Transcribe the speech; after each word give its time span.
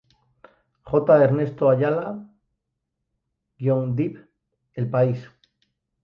J. 0.83 1.09
Ernesto 1.25 1.69
Ayala-Dip, 1.69 4.17
"El 4.73 4.89
País". 4.89 5.29